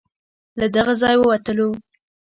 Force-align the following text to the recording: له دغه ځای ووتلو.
له 0.59 0.67
دغه 0.75 0.93
ځای 1.01 1.15
ووتلو. 1.17 1.69